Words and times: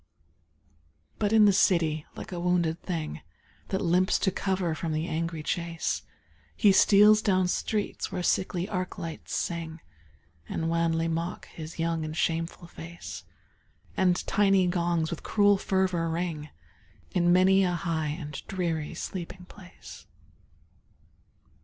But 1.19 1.31
in 1.31 1.45
the 1.45 1.53
city, 1.53 2.07
like 2.15 2.31
a 2.31 2.39
wounded 2.39 2.81
thing 2.81 3.21
That 3.67 3.83
limps 3.83 4.17
to 4.21 4.31
cover 4.31 4.73
from 4.73 4.93
the 4.93 5.05
angry 5.07 5.43
chase, 5.43 6.01
He 6.55 6.71
steals 6.71 7.21
down 7.21 7.47
streets 7.47 8.11
where 8.11 8.23
sickly 8.23 8.67
arc 8.67 8.97
lights 8.97 9.35
sing, 9.35 9.79
And 10.49 10.71
wanly 10.71 11.07
mock 11.07 11.45
his 11.49 11.77
young 11.77 12.03
and 12.03 12.17
shameful 12.17 12.65
face; 12.67 13.25
And 13.95 14.25
tiny 14.25 14.65
gongs 14.65 15.11
with 15.11 15.21
cruel 15.21 15.59
fervor 15.59 16.09
ring 16.09 16.49
In 17.11 17.31
many 17.31 17.63
a 17.63 17.73
high 17.73 18.07
and 18.07 18.33
dreary 18.47 18.95
sleeping 18.95 19.45
place. 19.45 20.07